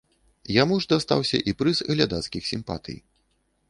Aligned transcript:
Яму 0.55 0.75
ж 0.85 0.89
дастаўся 0.95 1.43
і 1.53 1.57
прыз 1.61 1.85
глядацкіх 1.93 2.43
сімпатый. 2.53 3.03